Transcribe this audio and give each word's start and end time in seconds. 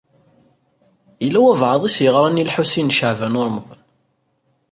Yella 1.23 1.39
walebɛaḍ 1.43 1.83
i 1.83 1.89
s-yeɣṛan 1.95 2.41
i 2.41 2.43
Lḥusin 2.49 2.85
n 2.91 2.95
Caɛban 2.97 3.37
u 3.39 3.41
Ṛemḍan. 3.47 3.81